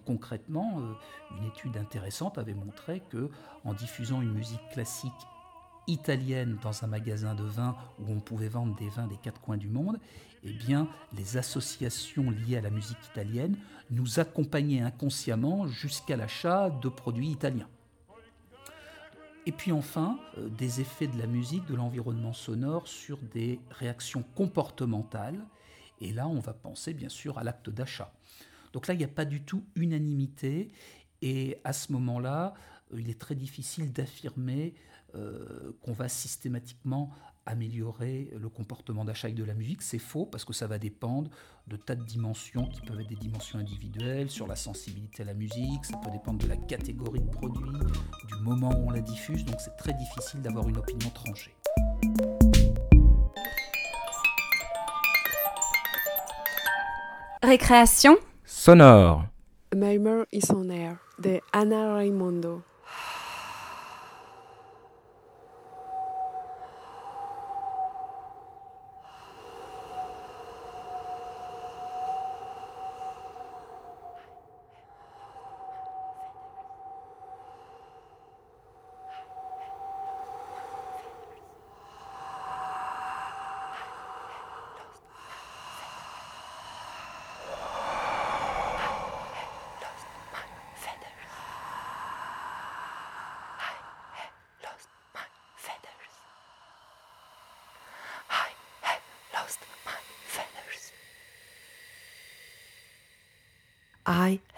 [0.05, 3.29] Concrètement, euh, une étude intéressante avait montré que
[3.65, 5.11] en diffusant une musique classique
[5.87, 9.57] italienne dans un magasin de vin où on pouvait vendre des vins des quatre coins
[9.57, 9.99] du monde,
[10.43, 13.57] eh bien, les associations liées à la musique italienne
[13.89, 17.69] nous accompagnaient inconsciemment jusqu'à l'achat de produits italiens.
[19.45, 24.23] Et puis enfin, euh, des effets de la musique, de l'environnement sonore sur des réactions
[24.35, 25.39] comportementales.
[26.01, 28.13] Et là, on va penser bien sûr à l'acte d'achat.
[28.73, 30.69] Donc là, il n'y a pas du tout unanimité.
[31.21, 32.55] Et à ce moment-là,
[32.93, 34.75] euh, il est très difficile d'affirmer
[35.15, 37.11] euh, qu'on va systématiquement
[37.45, 39.81] améliorer le comportement d'achat avec de la musique.
[39.81, 41.31] C'est faux parce que ça va dépendre
[41.67, 45.33] de tas de dimensions qui peuvent être des dimensions individuelles, sur la sensibilité à la
[45.33, 47.79] musique, ça peut dépendre de la catégorie de produit,
[48.27, 51.55] du moment où on la diffuse, donc c'est très difficile d'avoir une opinion tranchée.
[57.43, 59.25] Récréation sonore.
[60.31, 62.61] Is on air de Anna Raimondo.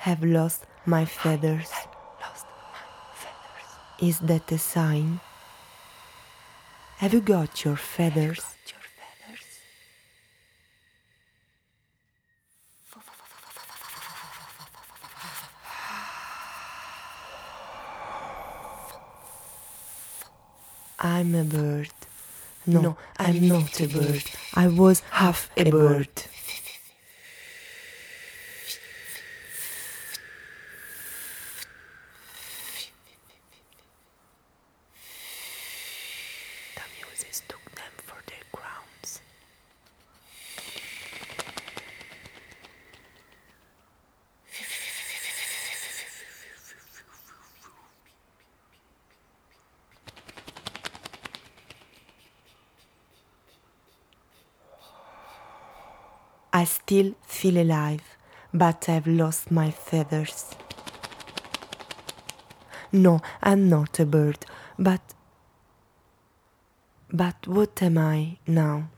[0.10, 1.69] Have lost my feathers.
[2.19, 4.10] Lost my feathers.
[4.10, 5.19] Is that a sign?
[6.98, 8.43] Have you got your feathers?
[21.02, 21.91] I'm a bird.
[22.65, 24.24] No, no I'm not a bird.
[24.56, 26.10] I was half a bird.
[26.26, 26.38] I
[56.89, 58.02] still feel alive,
[58.52, 60.56] but I've lost my feathers.
[62.91, 64.43] No, I'm not a bird,
[64.80, 65.02] but.
[67.12, 68.89] But what am I now?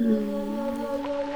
[0.00, 1.29] Hmm.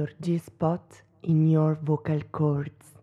[0.00, 2.99] Your G spot in your vocal cords.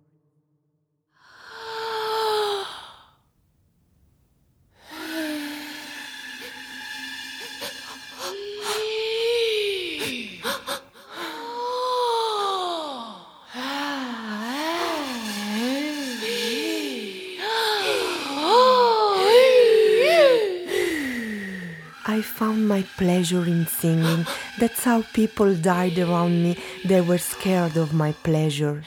[22.98, 24.26] Pleasure in singing.
[24.60, 26.58] That's how people died around me.
[26.84, 28.84] They were scared of my pleasure.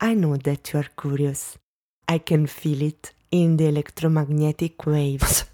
[0.00, 1.58] I know that you are curious.
[2.06, 5.44] I can feel it in the electromagnetic waves.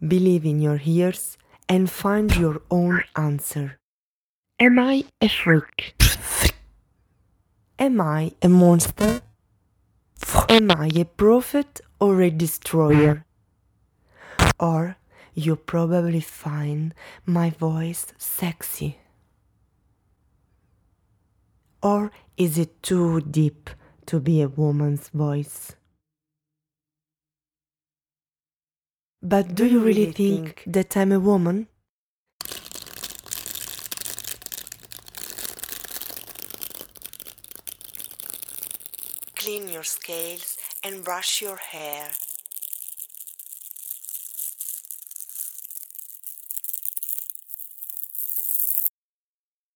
[0.00, 1.38] Believe in your ears
[1.68, 3.78] and find your own answer.
[4.58, 5.95] Am I a freak?
[7.78, 9.20] Am I a monster?
[10.48, 13.26] Am I a prophet or a destroyer?
[14.58, 14.96] Or
[15.34, 16.94] you probably find
[17.26, 18.98] my voice sexy.
[21.82, 23.68] Or is it too deep
[24.06, 25.76] to be a woman's voice?
[29.22, 31.68] But do you really think that I'm a woman?
[39.46, 42.08] Clean your scales and brush your hair.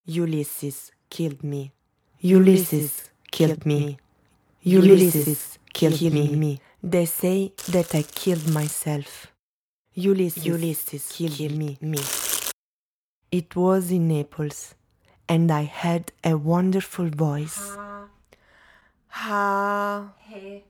[0.07, 1.71] Ulysses killed me.
[2.19, 3.97] Ulysses killed me.
[4.63, 6.61] Ulysses killed me.
[6.83, 9.29] They say that I killed myself.
[9.95, 11.79] Ulysses, Ulysses killed me.
[11.81, 12.03] me.
[13.31, 14.75] It was in Naples,
[15.29, 17.77] and I had a wonderful voice.
[19.12, 20.62] Ha, he,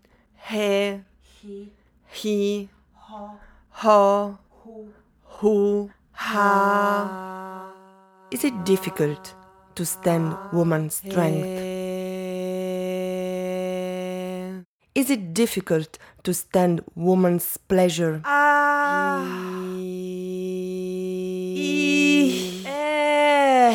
[0.48, 1.72] he, he,
[2.08, 3.38] he, ho,
[3.70, 4.88] ho, who,
[5.24, 7.72] who, ha.
[8.30, 9.34] Is it difficult
[9.74, 11.46] to stand woman's strength?
[14.94, 18.22] Is it difficult to stand woman's pleasure?
[18.24, 19.50] Ah.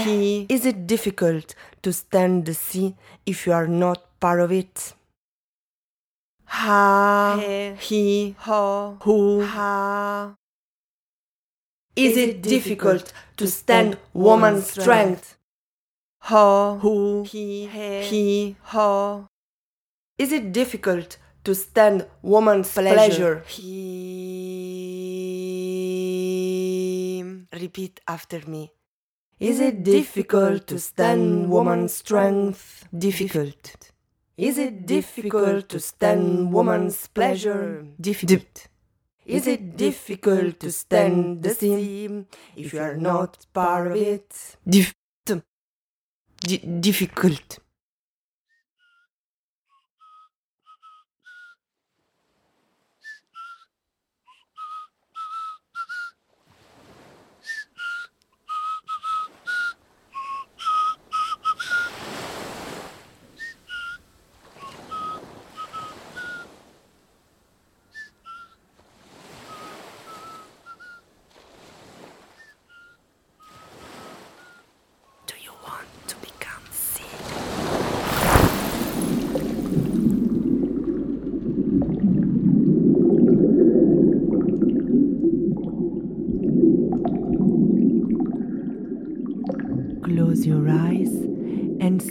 [0.03, 4.14] He, is it difficult to stand the sea if you are not
[6.47, 10.35] Ha, he, ho, who, ha.
[11.95, 15.37] Is it difficult to stand woman's strength?
[16.23, 19.27] Ho, who, he, he, ho.
[20.17, 23.43] Is it difficult to stand woman's pleasure?
[23.47, 23.65] He.
[27.53, 28.71] Repeat after me.
[29.39, 32.87] Is it difficult to stand woman's strength?
[32.97, 33.91] Difficult.
[34.37, 37.87] Is it difficult to stand woman's pleasure?
[37.99, 38.67] Difficult.
[39.25, 42.25] Is it difficult to stand the sea
[42.55, 44.57] if you are not part of it?
[44.67, 44.93] Dif-
[46.41, 47.59] di- difficult.
[75.27, 77.05] Do you want to become sea?
[90.03, 91.11] Close your eyes
[91.81, 92.01] and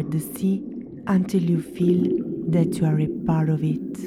[0.00, 0.62] at the sea
[1.08, 2.02] until you feel
[2.48, 3.98] that you are a part of it.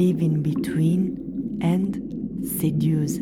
[0.00, 3.18] Live in between and seduce.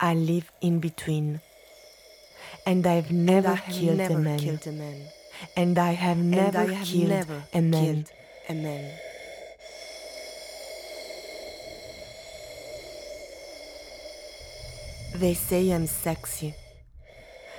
[0.00, 1.40] I live in between.
[2.64, 4.38] And I've never, killed, never a man.
[4.38, 5.02] killed a man.
[5.56, 7.84] And I have never, I have killed, never a man.
[7.84, 8.10] killed
[8.48, 8.98] a man.
[15.16, 16.54] They say I'm sexy.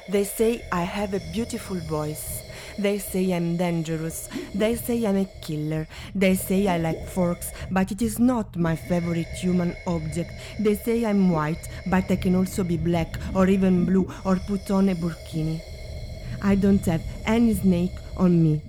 [0.07, 2.48] They say I have a beautiful voice.
[2.79, 4.29] They say I'm dangerous.
[4.55, 5.85] They say I'm a killer.
[6.15, 10.31] They say I like forks, but it is not my favorite human object.
[10.59, 14.71] They say I'm white, but I can also be black or even blue or put
[14.71, 15.59] on a burkini.
[16.41, 18.61] I don't have any snake on me.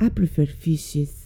[0.00, 1.25] I prefer fishes.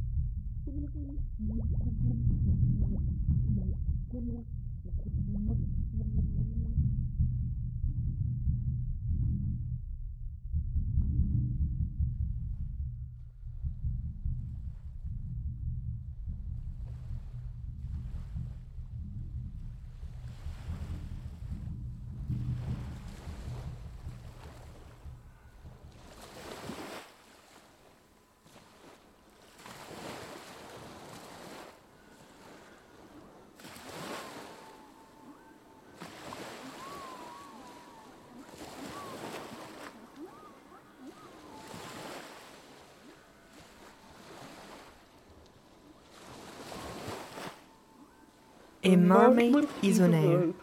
[48.83, 50.53] A Mermaid is on Air.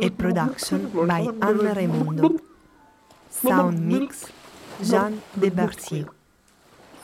[0.00, 2.40] A production by Anna Raimundo.
[3.28, 4.32] Sound mix
[4.82, 6.06] Jeanne Debartier.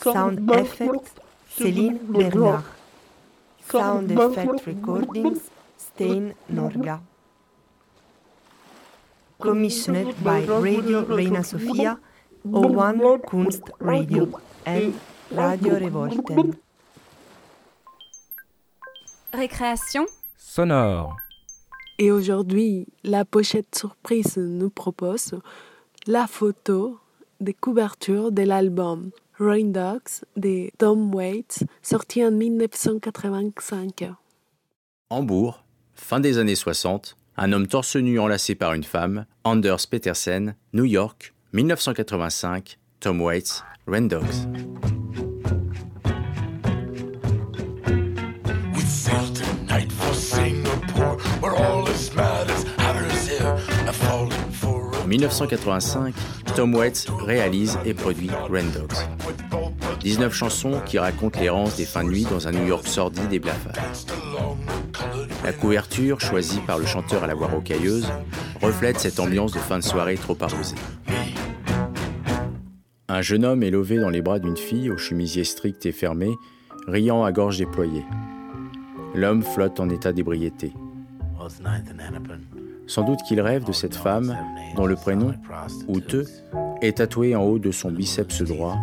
[0.02, 1.20] Sound effect
[1.54, 2.64] Céline Bernard.
[3.68, 7.00] Sound effect recordings Stein Norga.
[9.38, 11.98] Commissioned by Radio Reina Sofia,
[12.46, 14.98] O1 Kunst Radio and
[15.30, 16.56] Radio Revolten.
[19.32, 20.06] Récréation
[20.42, 21.16] sonore.
[21.98, 25.34] Et aujourd'hui, la pochette surprise nous propose
[26.06, 26.98] la photo
[27.40, 34.10] des couvertures de l'album Rain Dogs de Tom Waits, sorti en 1985.
[35.10, 35.64] Hambourg,
[35.94, 40.84] fin des années 60, un homme torse nu enlacé par une femme, Anders Petersen, New
[40.84, 44.48] York, 1985, Tom Waits, Rain Dogs.
[55.12, 56.14] 1985,
[56.56, 58.96] Tom Waits réalise et produit Rain Dogs.
[60.00, 63.38] 19 chansons qui racontent l'errance des fins de nuit dans un New York sordide et
[63.38, 63.74] blafard.
[65.44, 68.08] La couverture, choisie par le chanteur à la voix rocailleuse,
[68.62, 70.76] reflète cette ambiance de fin de soirée trop arrosée.
[73.08, 76.30] Un jeune homme est levé dans les bras d'une fille au chemisier strict et fermé,
[76.88, 78.06] riant à gorge déployée.
[79.14, 80.72] L'homme flotte en état d'ébriété.
[82.86, 84.36] Sans doute qu'il rêve de cette femme
[84.76, 85.34] dont le prénom,
[85.88, 86.26] Outeux,
[86.80, 88.76] est tatoué en haut de son biceps droit,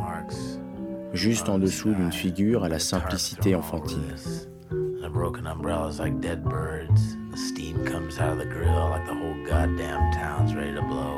[1.13, 3.99] juste en dessous d'une figure à la simplicité enfantine.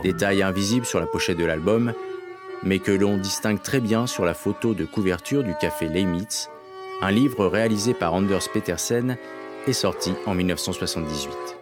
[0.04, 1.94] Détail invisible sur la pochette de l'album,
[2.64, 6.50] mais que l'on distingue très bien sur la photo de couverture du café Leimitz,
[7.02, 9.18] un livre réalisé par Anders Petersen
[9.68, 11.61] et sorti en 1978.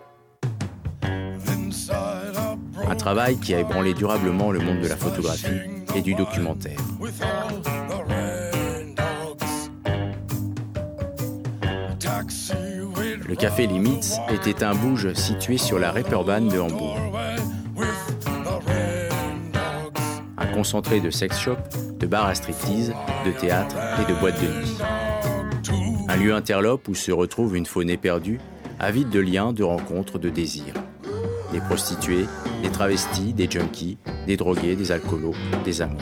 [2.89, 5.59] Un travail qui a ébranlé durablement le monde de la photographie
[5.95, 6.79] et du documentaire.
[13.27, 16.97] Le café Limitz était un bouge situé sur la Reeperbahn de Hambourg.
[20.37, 21.57] Un concentré de sex shop,
[21.99, 24.77] de bars à striptease, de théâtre et de boîtes de nuit.
[26.07, 28.39] Un lieu interlope où se retrouve une faune éperdue,
[28.79, 30.73] avide de liens, de rencontres, de désirs.
[31.51, 32.25] des prostituées,
[32.61, 33.97] des travestis, des junkies,
[34.27, 35.97] des drogués, des alcoolos, des amants.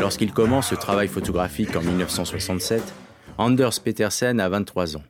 [0.00, 2.82] Lorsqu'il commence ce travail photographique en 1967,
[3.38, 5.02] Anders Petersen a 23 ans.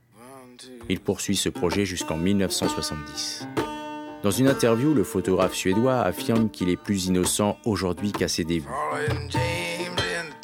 [0.88, 3.46] Il poursuit ce projet jusqu'en 1970.
[4.22, 8.68] Dans une interview, le photographe suédois affirme qu'il est plus innocent aujourd'hui qu'à ses débuts.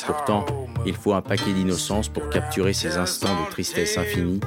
[0.04, 0.44] Pourtant,
[0.84, 4.40] il faut un paquet d'innocence pour capturer ces instants de tristesse infinie,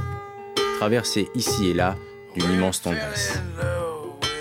[0.79, 1.95] traversés ici et là
[2.35, 3.39] d'une immense tendresse,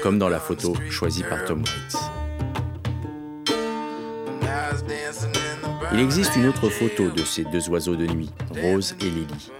[0.03, 1.97] comme dans la photo choisie par Tom Waits.
[5.93, 8.31] Il existe une autre photo de ces deux oiseaux de nuit,
[8.61, 9.53] Rose et Lily.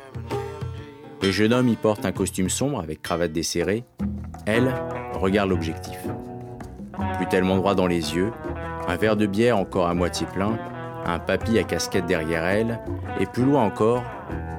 [1.23, 3.85] Le jeune homme y porte un costume sombre avec cravate desserrée.
[4.53, 4.75] Elle
[5.15, 6.01] regarde l'objectif.
[7.17, 8.33] Plus tellement droit dans les yeux,
[8.89, 10.59] un verre de bière encore à moitié plein,
[11.07, 12.81] un papy à casquette derrière elle,
[13.21, 14.03] et plus loin encore,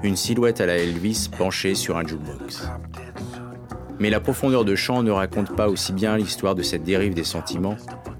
[0.01, 2.69] une silhouette à la Elvis penchée sur un jukebox.
[3.99, 7.25] Mais la profondeur de champ ne raconte pas aussi bien l'histoire de cette dérive des
[7.25, 7.75] sentiments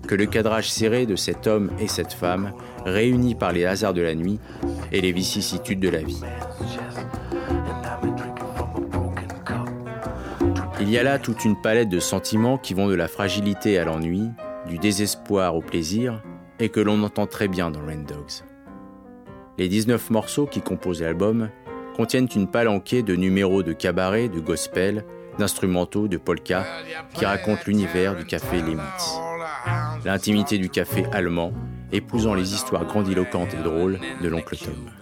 [0.08, 2.52] que le cadrage serré de cet homme et cette femme,
[2.86, 4.42] réunis par les hasards de la nuit
[4.92, 6.20] et les vicissitudes de la vie.
[10.82, 13.86] Il y a là toute une palette de sentiments qui vont de la fragilité à
[13.86, 14.30] l'ennui,
[14.68, 16.22] du désespoir au plaisir,
[16.60, 18.44] et que l'on entend très bien dans Rain Dogs.
[19.58, 21.50] Les 19 morceaux qui composent l'album
[21.96, 25.06] contiennent une palanquée de numéros de cabaret, de gospel,
[25.38, 26.66] d'instrumentaux, de polka,
[27.14, 29.22] qui racontent l'univers du café Lemitz
[30.06, 31.54] l'intimité du café allemand,
[31.92, 35.01] épousant les histoires grandiloquentes et drôles de l'oncle Tom.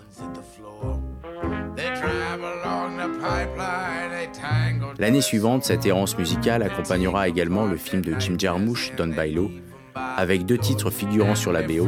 [4.99, 9.49] L'année suivante, cette errance musicale accompagnera également le film de Jim Jarmusch, Don Bailo,
[9.95, 11.87] avec deux titres figurant sur la BO,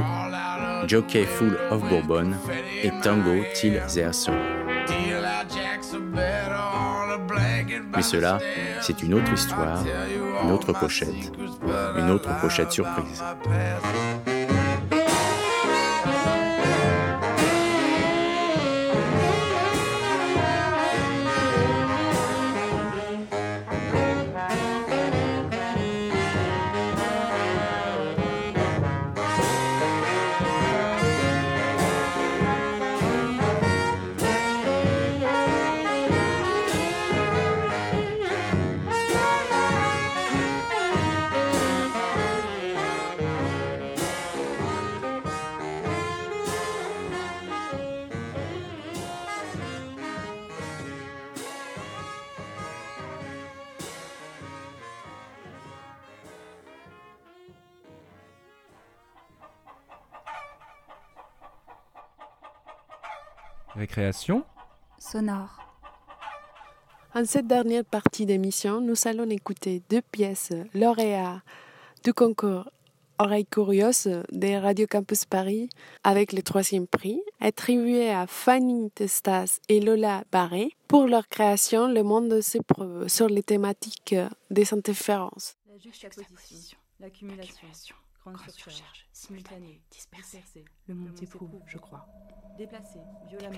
[0.87, 2.31] Jockey Full of Bourbon
[2.81, 4.35] et Tango Till Their Soul.
[7.95, 8.39] Mais cela,
[8.79, 9.83] c'est une autre histoire,
[10.43, 11.33] une autre pochette,
[11.97, 13.21] une autre pochette surprise.
[64.97, 65.59] Sonore.
[67.13, 71.41] En cette dernière partie d'émission, nous allons écouter deux pièces lauréats
[72.03, 72.71] du concours
[73.19, 75.69] Oreilles Curieuses de Radio Campus Paris
[76.03, 82.01] avec le troisième prix, attribué à Fanny Testas et Lola Barré pour leur création Le
[82.01, 84.15] monde s'éprouve sur les thématiques
[84.49, 85.57] des interférences.
[85.69, 90.43] La juxtaposition, l'accumulation, grande surcharge, simultanée, dispersée,
[90.87, 92.07] le monde s'éprouve, je crois.
[92.57, 93.57] Déplacer violemment,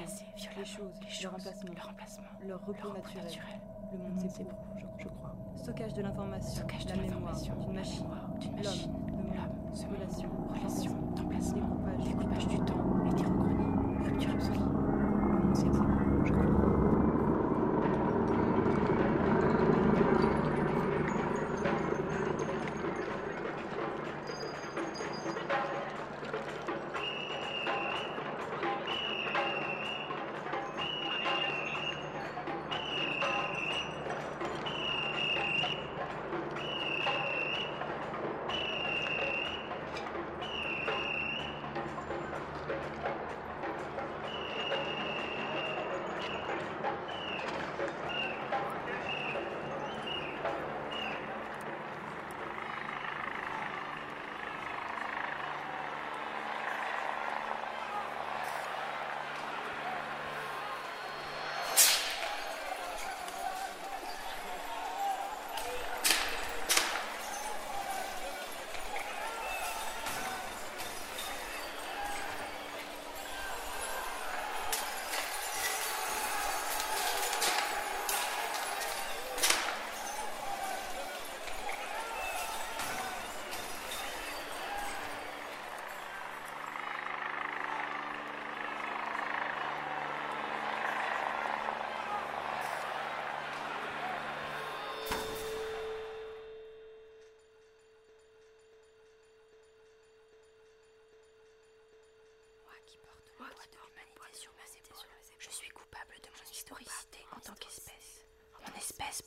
[0.57, 3.59] les choses, le remplacement, leur repos naturel,
[3.91, 5.35] le monde s'éprouve, je, crois.
[5.57, 8.07] Stockage de l'information, la mémoire, d'une machine,
[8.63, 9.33] l'homme, le monde,
[9.91, 16.82] relation, relation, découpage, découpage du temps, hétérochronie, rupture absolue, le monde s'éprouve, je crois.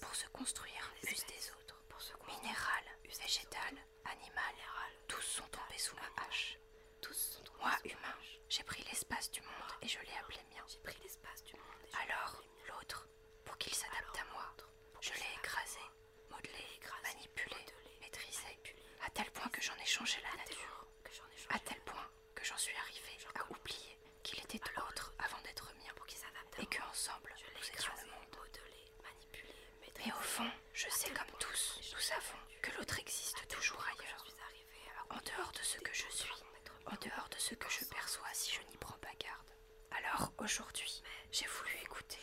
[0.00, 0.92] Pour se construire.
[1.04, 1.80] Use des autres.
[2.26, 3.74] Minéral, végétal,
[4.04, 4.54] animal,
[5.06, 6.58] tous sont tombés sous ma hache.
[7.60, 8.16] Moi, humain,
[8.48, 10.64] j'ai pris l'espace du monde et je l'ai appelé mien.
[12.02, 13.06] Alors, l'autre,
[13.44, 14.54] pour qu'il s'adapte à moi,
[15.00, 15.80] je l'ai écrasé,
[16.30, 17.56] modelé, manipulé,
[18.00, 18.58] maîtrisé,
[19.06, 20.86] à tel point que j'en ai changé la nature,
[21.50, 25.92] à tel point que j'en suis arrivé à oublier qu'il était l'autre avant d'être mien,
[26.58, 28.16] et que ensemble nous étions le monde.
[29.98, 34.24] Mais au fond, je sais comme tous, nous savons que l'autre existe toujours ailleurs,
[35.10, 36.44] en dehors de ce que je suis,
[36.86, 39.50] en dehors de ce que je perçois si je n'y prends pas garde.
[39.90, 42.18] Alors aujourd'hui, j'ai voulu écouter.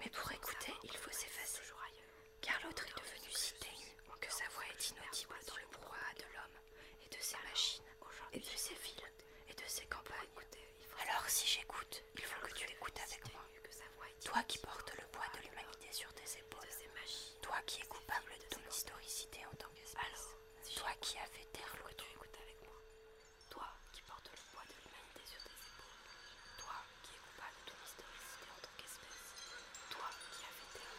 [0.00, 1.62] Mais pour écouter, il faut s'effacer.
[2.42, 3.54] Car l'autre est devenu si
[4.20, 6.60] que sa voix est inaudible dans le brouhaha de l'homme
[7.04, 7.88] et de ses machines,
[8.34, 9.10] et de ses villes,
[9.48, 10.28] et de ses campagnes.
[11.08, 13.42] Alors si j'écoute, il faut que tu écoutes avec moi.
[14.22, 16.68] Toi qui portes le poids de l'humanité sur tes épaules.
[17.40, 20.36] Toi qui es coupable de ton historicité en tant qu'espèce.
[20.76, 22.04] Toi qui as fait taire l'autre.
[23.48, 25.96] Toi qui portes le poids de l'humanité sur tes épaules.
[26.58, 29.28] Toi qui es coupable de ton historicité en tant qu'espèce.
[29.90, 30.94] Toi qui as fait taire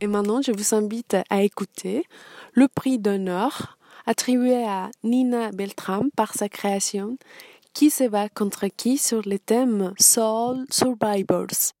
[0.00, 2.04] Et maintenant, je vous invite à écouter
[2.52, 7.16] le prix d'honneur attribué à Nina Beltram par sa création
[7.72, 11.72] Qui se bat contre qui sur le thème Soul Survivors.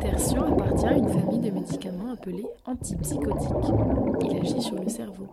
[0.00, 2.12] Tertian appartient à une famille de médicaments
[2.78, 3.74] appelés antipsychotiques.
[4.22, 5.26] Il agit sur le cerveau.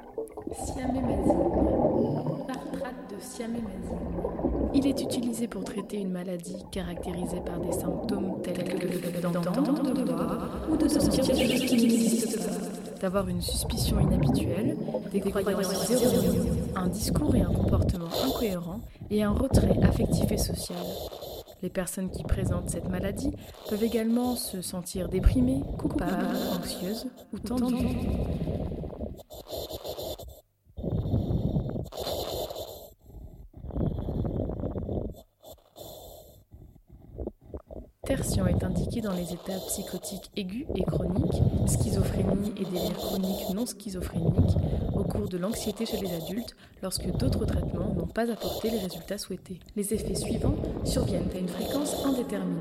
[0.53, 1.35] Siamémazine.
[2.47, 4.05] Tartrate de siamémazine.
[4.73, 9.93] Il est utilisé pour traiter une maladie caractérisée par des symptômes tels que le d'entendre,
[9.93, 14.77] de voir ou de sentir des choses qui n'existent pas, d'avoir une suspicion inhabituelle,
[15.11, 20.77] des croyances erronées, un discours et un comportement incohérents et un retrait affectif et social.
[21.65, 23.31] Les personnes qui présentent cette maladie
[23.67, 27.87] peuvent également se sentir déprimées, coupables, anxieuses ou tendues.
[39.03, 44.55] Dans les états psychotiques aigus et chroniques, schizophrénie et délire chronique non schizophrénique,
[44.95, 49.17] au cours de l'anxiété chez les adultes, lorsque d'autres traitements n'ont pas apporté les résultats
[49.17, 49.59] souhaités.
[49.75, 52.55] Les effets suivants surviennent à une fréquence indéterminée.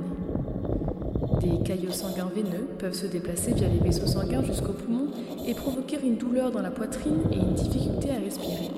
[1.40, 5.12] Des caillots sanguins veineux peuvent se déplacer via les vaisseaux sanguins jusqu'aux poumons
[5.46, 8.70] et provoquer une douleur dans la poitrine et une difficulté à respirer.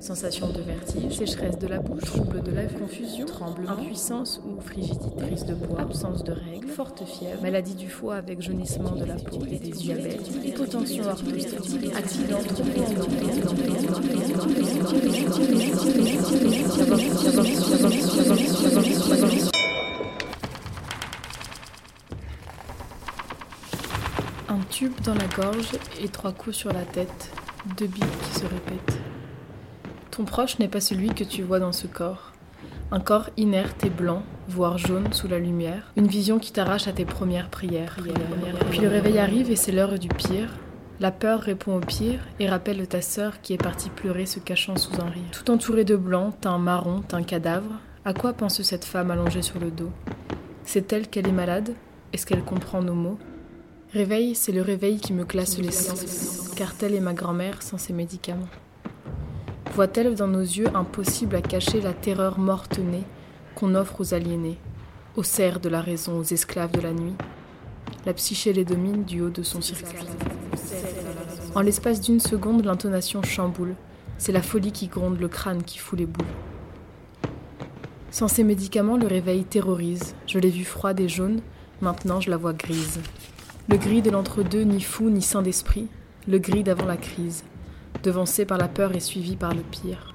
[0.00, 5.10] Sensation de vertige, sécheresse de la bouche, trouble de la confusion, tremblement, impuissance ou frigidité,
[5.16, 9.16] prise de poids, absence de règles, forte fièvre, maladie du foie avec jaunissement de la
[9.16, 9.44] peau.
[9.50, 12.38] Et des diabètes, hypotension orthostatique, accident
[24.48, 27.30] Un tube dans la gorge et trois coups sur la tête,
[27.76, 29.07] deux billes qui se répètent.
[30.18, 32.32] Ton proche n'est pas celui que tu vois dans ce corps.
[32.90, 35.92] Un corps inerte et blanc, voire jaune sous la lumière.
[35.96, 37.96] Une vision qui t'arrache à tes premières prières.
[38.68, 40.50] Puis le réveil arrive et c'est l'heure du pire.
[40.98, 44.74] La peur répond au pire et rappelle ta sœur qui est partie pleurer se cachant
[44.74, 45.30] sous un rire.
[45.30, 49.60] Tout entouré de blanc, teint marron, teint cadavre, à quoi pense cette femme allongée sur
[49.60, 49.92] le dos?
[50.64, 51.74] C'est elle qu'elle est malade?
[52.12, 53.20] Est-ce qu'elle comprend nos mots?
[53.92, 57.78] Réveil, c'est le réveil qui me classe les sens, car telle est ma grand-mère sans
[57.78, 58.48] ses médicaments.
[59.78, 63.04] Voit-elle dans nos yeux impossible à cacher la terreur morte-née
[63.54, 64.58] qu'on offre aux aliénés,
[65.14, 67.14] aux serfs de la raison, aux esclaves de la nuit?
[68.04, 70.04] La psyché les domine du haut de son circuit.
[71.54, 73.76] En l'espace d'une seconde, l'intonation chamboule.
[74.18, 76.26] C'est la folie qui gronde, le crâne qui fout les boules.
[78.10, 80.16] Sans ces médicaments, le réveil terrorise.
[80.26, 81.40] Je l'ai vue froide et jaune,
[81.82, 82.98] maintenant je la vois grise.
[83.68, 85.86] Le gris de l'entre-deux, ni fou ni saint d'esprit,
[86.26, 87.44] le gris d'avant la crise,
[88.02, 90.14] devancé par la peur et suivi par le pire.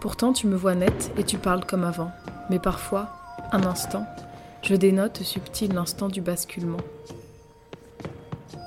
[0.00, 2.10] Pourtant tu me vois nette et tu parles comme avant,
[2.48, 3.08] mais parfois,
[3.52, 4.06] un instant,
[4.62, 6.80] je dénote subtil l'instant du basculement.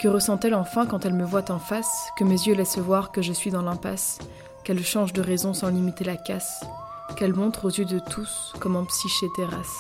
[0.02, 3.22] Que ressent-elle enfin quand elle me voit en face, que mes yeux laissent voir que
[3.22, 4.20] je suis dans l'impasse,
[4.64, 6.64] qu'elle change de raison sans limiter la casse,
[7.16, 9.78] qu'elle montre aux yeux de tous comment psyché terrasse?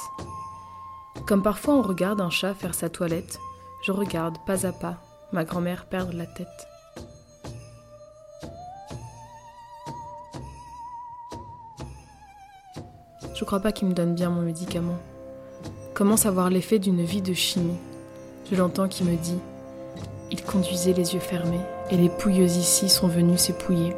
[1.26, 3.40] Comme parfois on regarde un chat faire sa toilette,
[3.82, 4.98] je regarde pas à pas
[5.32, 6.68] ma grand-mère perdre la tête.
[13.44, 14.96] Je crois pas qu'il me donne bien mon médicament.
[15.94, 17.76] Comment savoir l'effet d'une vie de chimie?
[18.50, 19.38] Je l'entends qui me dit
[20.32, 21.60] Il conduisait les yeux fermés,
[21.92, 23.98] et les pouilleuses ici sont venues s'épouiller.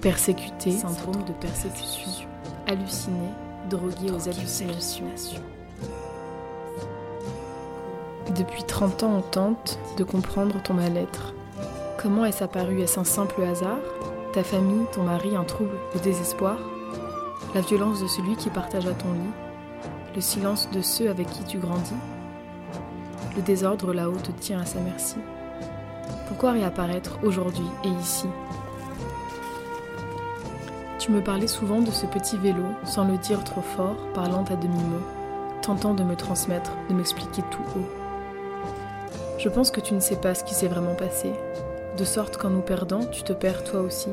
[0.00, 2.26] Persécuté, syndrome de persécution,
[2.66, 3.28] halluciné,
[3.68, 5.04] drogué aux hallucinations.
[8.34, 11.34] Depuis 30 ans, on tente de comprendre ton mal-être.
[11.98, 13.76] Comment est-ce apparu Est-ce un simple hasard?
[14.32, 16.56] Ta famille, ton mari, un trouble, le désespoir?
[17.54, 21.58] La violence de celui qui partagea ton lit Le silence de ceux avec qui tu
[21.58, 21.94] grandis
[23.34, 25.16] Le désordre là-haut te tient à sa merci.
[26.28, 28.28] Pourquoi réapparaître aujourd'hui et ici?
[31.00, 34.54] Tu me parlais souvent de ce petit vélo, sans le dire trop fort, parlant à
[34.54, 35.02] demi-mot,
[35.60, 37.88] tentant de me transmettre, de m'expliquer tout haut.
[39.38, 41.32] Je pense que tu ne sais pas ce qui s'est vraiment passé,
[41.96, 44.10] de sorte qu'en nous perdant, tu te perds toi aussi,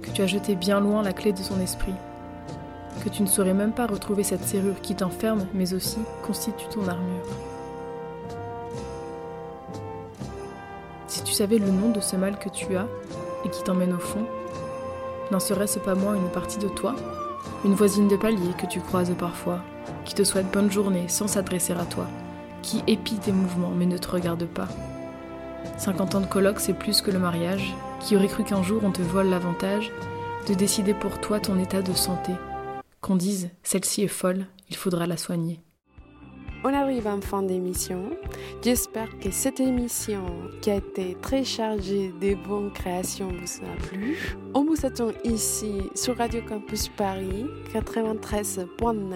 [0.00, 1.94] que tu as jeté bien loin la clé de son esprit,
[3.04, 6.88] que tu ne saurais même pas retrouver cette serrure qui t'enferme, mais aussi constitue ton
[6.88, 7.26] armure.
[11.06, 12.86] Si tu savais le nom de ce mal que tu as
[13.44, 14.24] et qui t'emmène au fond,
[15.30, 16.96] n'en serait-ce pas moins une partie de toi
[17.64, 19.60] Une voisine de palier que tu croises parfois,
[20.06, 22.06] qui te souhaite bonne journée sans s'adresser à toi,
[22.62, 24.68] qui épie tes mouvements mais ne te regarde pas.
[25.76, 27.74] 50 ans de colloque, c'est plus que le mariage.
[28.00, 29.90] Qui aurait cru qu'un jour on te vole l'avantage
[30.48, 32.32] de décider pour toi ton état de santé
[33.04, 35.60] Qu'on dise, celle-ci est folle, il faudra la soigner.
[36.64, 38.08] On arrive en fin d'émission.
[38.62, 40.24] J'espère que cette émission,
[40.62, 44.16] qui a été très chargée de bonnes créations, vous a plu.
[44.54, 47.44] On vous attend ici sur Radio Campus Paris
[47.74, 49.10] 93.9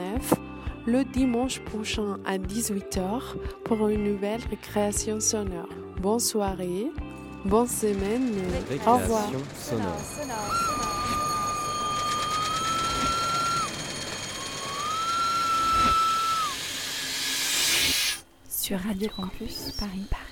[0.85, 5.71] le dimanche prochain à 18h pour une nouvelle récréation sonore.
[5.99, 6.89] Bonne soirée,
[7.47, 8.35] bonne semaine,
[8.87, 9.31] au revoir.
[18.69, 20.28] Sur Radio Campus Paris.